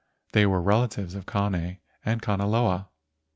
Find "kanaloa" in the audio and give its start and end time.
2.23-2.87